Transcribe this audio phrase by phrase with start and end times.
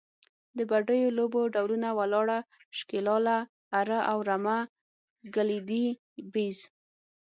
[0.57, 2.37] د بډیو لوبو ډولونه، ولاړه،
[2.77, 3.37] شکیلاله،
[3.79, 4.57] اره او رمه،
[5.33, 5.85] ګیلدي،
[6.33, 6.59] بیز…